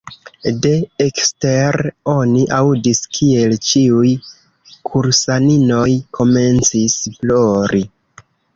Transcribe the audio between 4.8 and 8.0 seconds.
kursaninoj komencis plori.